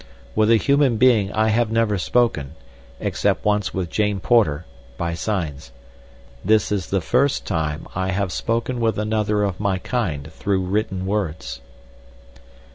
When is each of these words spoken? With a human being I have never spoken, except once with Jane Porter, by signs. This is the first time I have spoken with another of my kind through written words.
With 0.33 0.49
a 0.49 0.55
human 0.57 0.97
being 0.97 1.31
I 1.31 1.49
have 1.49 1.69
never 1.71 1.99
spoken, 1.99 2.55
except 2.99 3.45
once 3.45 3.71
with 3.71 3.91
Jane 3.91 4.19
Porter, 4.19 4.65
by 4.97 5.13
signs. 5.13 5.71
This 6.43 6.71
is 6.71 6.87
the 6.87 7.01
first 7.01 7.45
time 7.45 7.87
I 7.93 8.09
have 8.09 8.31
spoken 8.31 8.79
with 8.79 8.97
another 8.97 9.43
of 9.43 9.59
my 9.59 9.77
kind 9.77 10.33
through 10.33 10.61
written 10.61 11.05
words. 11.05 11.61